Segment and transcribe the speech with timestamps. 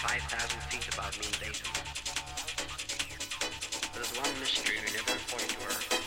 [0.00, 1.68] 5,000 feet above mean datum.
[3.92, 5.99] There's one mystery we never pointed to her.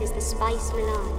[0.00, 1.11] Spice the Spice expands